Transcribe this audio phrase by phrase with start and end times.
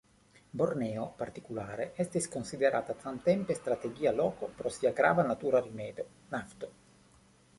[0.59, 6.71] Borneo partikulare estis konsiderata samtempe strategia loko pro sia grava natura rimedo; nafto.